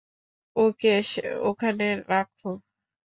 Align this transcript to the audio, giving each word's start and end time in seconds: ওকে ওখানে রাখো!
ওকে 0.55 0.93
ওখানে 1.43 1.87
রাখো! 2.09 2.51